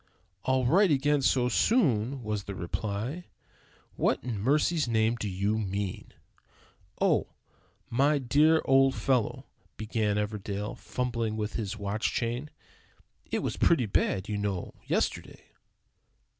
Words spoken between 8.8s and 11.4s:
fellow," began Everdell, fumbling